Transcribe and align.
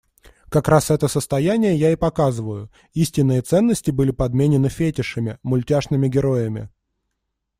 Как 0.49 0.67
раз 0.67 0.89
это 0.89 1.07
состояние 1.07 1.75
я 1.75 1.91
и 1.91 1.95
показываю, 1.95 2.71
истинные 2.95 3.43
ценности 3.43 3.91
были 3.91 4.09
подменены 4.09 4.67
фетишами, 4.67 5.37
мультяшными 5.43 6.07
героями. 6.07 6.69